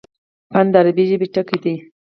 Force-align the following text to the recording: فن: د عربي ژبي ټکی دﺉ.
فن: 0.51 0.65
د 0.73 0.75
عربي 0.81 1.03
ژبي 1.09 1.27
ټکی 1.33 1.57
دﺉ. 1.63 1.75